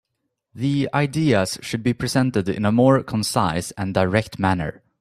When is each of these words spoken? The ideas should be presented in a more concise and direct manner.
The 0.55 0.89
ideas 0.95 1.59
should 1.61 1.83
be 1.83 1.93
presented 1.93 2.49
in 2.49 2.65
a 2.65 2.71
more 2.71 3.03
concise 3.03 3.69
and 3.77 3.93
direct 3.93 4.39
manner. 4.39 4.81